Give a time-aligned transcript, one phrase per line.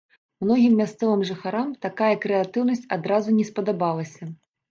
[0.43, 4.23] Многім мясцовым жыхарам такая крэатыўнасць адразу не спадабалася.